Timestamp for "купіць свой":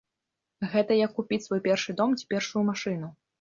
1.17-1.61